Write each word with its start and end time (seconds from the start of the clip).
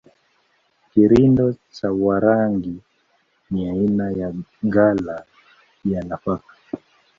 Kirindo 0.89 1.45
cha 1.75 1.87
Warangi 2.03 2.75
ni 3.51 3.61
aina 3.69 4.05
ya 4.19 4.29
ghala 4.73 5.25
ya 5.91 6.01
nafaka 6.03 6.53